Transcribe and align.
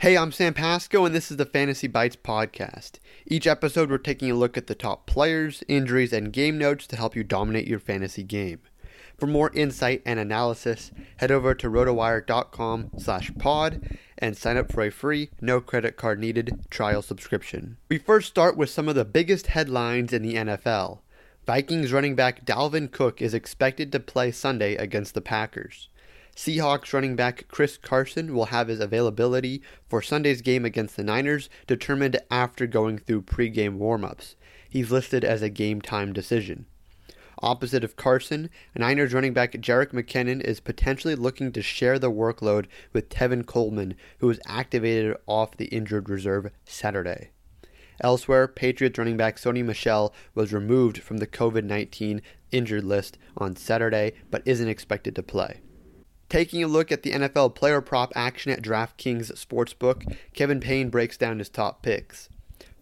Hey, 0.00 0.18
I'm 0.18 0.30
Sam 0.30 0.52
Pasco, 0.52 1.06
and 1.06 1.14
this 1.14 1.30
is 1.30 1.38
the 1.38 1.46
Fantasy 1.46 1.86
Bites 1.86 2.16
podcast. 2.16 2.98
Each 3.26 3.46
episode, 3.46 3.88
we're 3.88 3.96
taking 3.96 4.30
a 4.30 4.34
look 4.34 4.58
at 4.58 4.66
the 4.66 4.74
top 4.74 5.06
players, 5.06 5.64
injuries, 5.68 6.12
and 6.12 6.34
game 6.34 6.58
notes 6.58 6.86
to 6.88 6.96
help 6.96 7.16
you 7.16 7.24
dominate 7.24 7.66
your 7.66 7.78
fantasy 7.78 8.22
game. 8.22 8.60
For 9.16 9.26
more 9.26 9.50
insight 9.54 10.02
and 10.04 10.20
analysis, 10.20 10.90
head 11.16 11.30
over 11.30 11.54
to 11.54 11.70
rotowire.com 11.70 12.90
slash 12.98 13.32
pod 13.38 13.96
and 14.18 14.36
sign 14.36 14.58
up 14.58 14.70
for 14.70 14.84
a 14.84 14.90
free, 14.90 15.30
no 15.40 15.62
credit 15.62 15.96
card 15.96 16.20
needed 16.20 16.66
trial 16.68 17.00
subscription. 17.00 17.78
We 17.88 17.96
first 17.96 18.28
start 18.28 18.58
with 18.58 18.68
some 18.68 18.90
of 18.90 18.96
the 18.96 19.06
biggest 19.06 19.46
headlines 19.46 20.12
in 20.12 20.20
the 20.20 20.34
NFL. 20.34 20.98
Vikings 21.46 21.90
running 21.90 22.14
back 22.14 22.44
Dalvin 22.44 22.90
Cook 22.92 23.22
is 23.22 23.32
expected 23.32 23.92
to 23.92 24.00
play 24.00 24.30
Sunday 24.30 24.74
against 24.74 25.14
the 25.14 25.22
Packers. 25.22 25.88
Seahawks 26.36 26.92
running 26.92 27.16
back 27.16 27.48
Chris 27.48 27.78
Carson 27.78 28.34
will 28.34 28.46
have 28.46 28.68
his 28.68 28.78
availability 28.78 29.62
for 29.88 30.02
Sunday's 30.02 30.42
game 30.42 30.66
against 30.66 30.94
the 30.94 31.02
Niners 31.02 31.48
determined 31.66 32.18
after 32.30 32.66
going 32.66 32.98
through 32.98 33.22
pregame 33.22 33.78
warmups. 33.78 34.34
He's 34.68 34.90
listed 34.90 35.24
as 35.24 35.40
a 35.40 35.48
game 35.48 35.80
time 35.80 36.12
decision. 36.12 36.66
Opposite 37.42 37.82
of 37.82 37.96
Carson, 37.96 38.50
Niners 38.76 39.14
running 39.14 39.32
back 39.32 39.52
Jerick 39.52 39.92
McKinnon 39.92 40.42
is 40.42 40.60
potentially 40.60 41.14
looking 41.14 41.52
to 41.52 41.62
share 41.62 41.98
the 41.98 42.12
workload 42.12 42.66
with 42.92 43.08
Tevin 43.08 43.46
Coleman, 43.46 43.94
who 44.18 44.26
was 44.26 44.40
activated 44.46 45.16
off 45.26 45.56
the 45.56 45.66
injured 45.66 46.10
reserve 46.10 46.50
Saturday. 46.66 47.30
Elsewhere, 48.02 48.46
Patriots 48.46 48.98
running 48.98 49.16
back 49.16 49.38
Sony 49.38 49.64
Michel 49.64 50.14
was 50.34 50.52
removed 50.52 50.98
from 50.98 51.16
the 51.16 51.26
COVID 51.26 51.64
19 51.64 52.20
injured 52.52 52.84
list 52.84 53.16
on 53.38 53.56
Saturday 53.56 54.12
but 54.30 54.42
isn't 54.44 54.68
expected 54.68 55.14
to 55.14 55.22
play. 55.22 55.60
Taking 56.28 56.62
a 56.62 56.68
look 56.68 56.90
at 56.90 57.02
the 57.02 57.12
NFL 57.12 57.54
player 57.54 57.80
prop 57.80 58.12
action 58.16 58.50
at 58.50 58.62
DraftKings 58.62 59.32
Sportsbook, 59.32 60.16
Kevin 60.34 60.58
Payne 60.58 60.90
breaks 60.90 61.16
down 61.16 61.38
his 61.38 61.48
top 61.48 61.82
picks. 61.82 62.28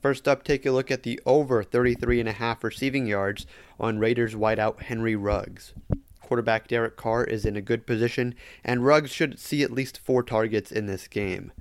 First 0.00 0.26
up, 0.26 0.44
take 0.44 0.64
a 0.64 0.70
look 0.70 0.90
at 0.90 1.02
the 1.02 1.20
over 1.26 1.62
33.5 1.62 2.62
receiving 2.62 3.06
yards 3.06 3.46
on 3.78 3.98
Raiders 3.98 4.34
wideout 4.34 4.82
Henry 4.82 5.16
Ruggs. 5.16 5.74
Quarterback 6.22 6.68
Derek 6.68 6.96
Carr 6.96 7.24
is 7.24 7.44
in 7.44 7.56
a 7.56 7.62
good 7.62 7.86
position, 7.86 8.34
and 8.64 8.84
Ruggs 8.84 9.10
should 9.10 9.38
see 9.38 9.62
at 9.62 9.70
least 9.70 9.98
four 9.98 10.22
targets 10.22 10.72
in 10.72 10.86
this 10.86 11.06
game. 11.06 11.52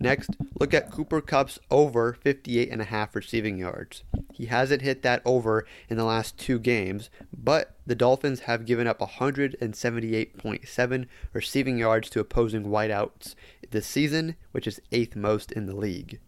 Next, 0.00 0.30
look 0.58 0.74
at 0.74 0.90
Cooper 0.90 1.20
Kupp's 1.20 1.58
over 1.70 2.16
58.5 2.24 3.14
receiving 3.14 3.58
yards. 3.58 4.02
He 4.38 4.46
hasn't 4.46 4.82
hit 4.82 5.02
that 5.02 5.20
over 5.24 5.66
in 5.90 5.96
the 5.96 6.04
last 6.04 6.38
two 6.38 6.60
games, 6.60 7.10
but 7.36 7.74
the 7.84 7.96
Dolphins 7.96 8.42
have 8.42 8.66
given 8.66 8.86
up 8.86 9.00
178.7 9.00 11.06
receiving 11.32 11.76
yards 11.76 12.08
to 12.10 12.20
opposing 12.20 12.66
wideouts 12.66 13.34
this 13.72 13.84
season, 13.84 14.36
which 14.52 14.68
is 14.68 14.80
eighth 14.92 15.16
most 15.16 15.50
in 15.50 15.66
the 15.66 15.74
league. 15.74 16.20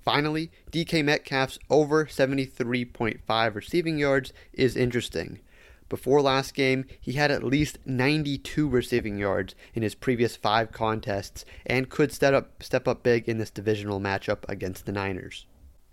Finally, 0.00 0.52
DK 0.70 1.04
Metcalf's 1.04 1.58
over 1.68 2.06
73.5 2.06 3.54
receiving 3.56 3.98
yards 3.98 4.32
is 4.52 4.76
interesting. 4.76 5.40
Before 5.88 6.22
last 6.22 6.54
game, 6.54 6.84
he 7.00 7.14
had 7.14 7.32
at 7.32 7.42
least 7.42 7.80
92 7.84 8.68
receiving 8.68 9.18
yards 9.18 9.56
in 9.74 9.82
his 9.82 9.96
previous 9.96 10.36
five 10.36 10.70
contests 10.70 11.44
and 11.66 11.88
could 11.88 12.12
step 12.12 12.34
up, 12.34 12.62
step 12.62 12.86
up 12.86 13.02
big 13.02 13.28
in 13.28 13.38
this 13.38 13.50
divisional 13.50 13.98
matchup 13.98 14.48
against 14.48 14.86
the 14.86 14.92
Niners. 14.92 15.46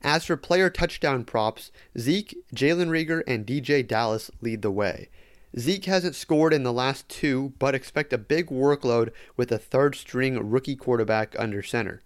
As 0.05 0.25
for 0.25 0.37
player 0.37 0.69
touchdown 0.69 1.23
props, 1.23 1.71
Zeke, 1.97 2.37
Jalen 2.53 2.89
Reagor, 2.89 3.23
and 3.25 3.43
DeeJay 3.43 3.87
Dallas 3.87 4.29
lead 4.39 4.61
the 4.61 4.69
way. 4.69 5.09
Zeke 5.57 5.85
hasn't 5.85 6.13
scored 6.13 6.53
in 6.53 6.61
the 6.61 6.71
last 6.71 7.09
two, 7.09 7.53
but 7.57 7.73
expect 7.73 8.13
a 8.13 8.19
big 8.19 8.49
workload 8.49 9.11
with 9.35 9.51
a 9.51 9.57
third 9.57 9.95
string 9.95 10.51
rookie 10.51 10.75
quarterback 10.75 11.35
under 11.39 11.63
center. 11.63 12.03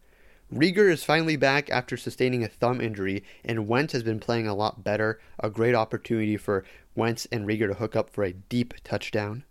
Reagor 0.49 0.89
is 0.89 1.03
finally 1.03 1.35
back 1.35 1.69
after 1.69 1.97
sustaining 1.97 2.41
a 2.41 2.47
thumb 2.47 2.79
injury, 2.79 3.21
and 3.43 3.67
Wentz 3.67 3.91
has 3.91 4.03
been 4.03 4.21
playing 4.21 4.47
a 4.47 4.55
lot 4.55 4.81
better. 4.81 5.19
A 5.37 5.49
great 5.49 5.75
opportunity 5.75 6.37
for 6.37 6.63
Wentz 6.95 7.27
and 7.33 7.45
Reagor 7.45 7.67
to 7.67 7.73
hook 7.73 7.97
up 7.97 8.09
for 8.09 8.23
a 8.23 8.31
deep 8.31 8.75
touchdown. 8.85 9.43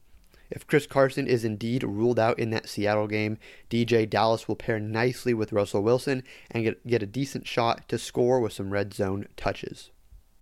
If 0.51 0.67
Chris 0.67 0.87
Carson 0.87 1.27
is 1.27 1.45
indeed 1.45 1.83
ruled 1.83 2.19
out 2.19 2.39
in 2.39 2.51
that 2.51 2.69
Seattle 2.69 3.07
game, 3.07 3.39
DeeJay 3.71 4.09
Dallas 4.09 4.49
will 4.49 4.57
pair 4.57 4.81
nicely 4.81 5.35
with 5.35 5.53
Russell 5.53 5.83
Wilson 5.83 6.23
and 6.51 6.65
get, 6.65 6.87
get 6.87 7.03
a 7.03 7.07
decent 7.07 7.47
shot 7.47 7.89
to 7.89 7.99
score 7.99 8.41
with 8.41 8.53
some 8.53 8.71
red 8.71 8.95
zone 8.95 9.27
touches. 9.37 9.91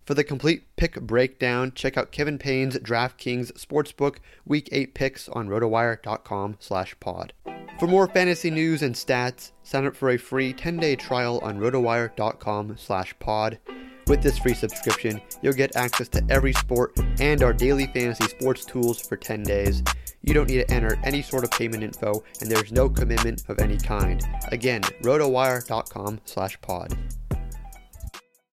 For 0.05 0.13
the 0.13 0.23
complete 0.23 0.63
pick 0.77 1.01
breakdown, 1.01 1.73
check 1.75 1.97
out 1.97 2.13
Kevin 2.13 2.37
Payne's 2.37 2.77
DraftKings 2.77 3.51
Sportsbook 3.53 4.19
Week 4.45 4.69
8 4.71 4.93
picks 4.93 5.27
on 5.27 5.49
rotowire.com 5.49 6.55
slash 6.59 6.97
pod. 7.01 7.33
For 7.77 7.87
more 7.87 8.07
fantasy 8.07 8.49
news 8.49 8.81
and 8.81 8.95
stats, 8.95 9.51
sign 9.63 9.85
up 9.85 9.97
for 9.97 10.09
a 10.09 10.17
free 10.17 10.53
10-day 10.53 10.95
trial 10.95 11.39
on 11.43 11.59
rotowire.com 11.59 12.77
slash 12.77 13.13
pod. 13.19 13.59
With 14.07 14.21
this 14.21 14.37
free 14.37 14.53
subscription, 14.53 15.21
you'll 15.41 15.53
get 15.53 15.75
access 15.75 16.07
to 16.09 16.23
every 16.29 16.53
sport 16.53 16.97
and 17.19 17.43
our 17.43 17.51
daily 17.51 17.87
fantasy 17.87 18.27
sports 18.29 18.63
tools 18.63 19.01
for 19.01 19.17
10 19.17 19.43
days. 19.43 19.83
You 20.23 20.33
don't 20.33 20.47
need 20.49 20.65
to 20.65 20.71
enter 20.71 20.97
any 21.03 21.21
sort 21.21 21.43
of 21.43 21.51
payment 21.51 21.83
info, 21.83 22.23
and 22.39 22.49
there's 22.49 22.71
no 22.71 22.87
commitment 22.87 23.43
of 23.49 23.59
any 23.59 23.77
kind. 23.77 24.21
Again, 24.51 24.81
rotowire.com 25.03 26.21
slash 26.23 26.59
pod. 26.61 26.97